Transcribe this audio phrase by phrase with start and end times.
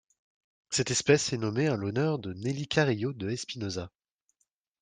[0.71, 3.91] Cette espèce est nommée en l'honneur de Nelly Carillo de Espinoza.